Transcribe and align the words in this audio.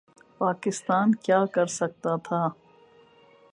پاکستان 0.41 1.07
کیا 1.23 1.39
کر 1.55 1.67
سکتا 1.79 2.13
تھا؟ 2.25 2.41